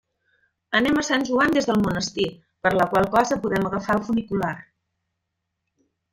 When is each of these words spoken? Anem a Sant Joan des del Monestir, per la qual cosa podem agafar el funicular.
Anem 0.77 0.95
a 1.01 1.03
Sant 1.09 1.25
Joan 1.27 1.53
des 1.57 1.69
del 1.71 1.77
Monestir, 1.87 2.25
per 2.67 2.73
la 2.81 2.89
qual 2.95 3.09
cosa 3.17 3.39
podem 3.45 3.69
agafar 3.71 3.99
el 3.99 4.03
funicular. 4.09 4.53